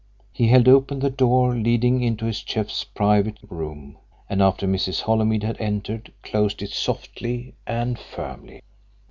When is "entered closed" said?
5.61-6.63